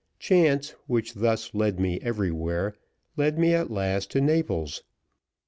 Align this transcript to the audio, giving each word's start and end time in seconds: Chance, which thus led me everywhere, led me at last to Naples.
Chance, 0.17 0.71
which 0.87 1.13
thus 1.13 1.53
led 1.53 1.79
me 1.79 1.99
everywhere, 2.01 2.73
led 3.17 3.37
me 3.37 3.53
at 3.53 3.69
last 3.69 4.09
to 4.13 4.19
Naples. 4.19 4.81